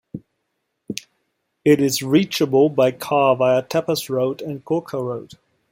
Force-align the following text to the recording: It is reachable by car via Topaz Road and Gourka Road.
It 1.63 1.79
is 1.79 2.01
reachable 2.01 2.69
by 2.69 2.89
car 2.91 3.35
via 3.35 3.61
Topaz 3.61 4.09
Road 4.09 4.41
and 4.41 4.65
Gourka 4.65 4.93
Road. 4.99 5.33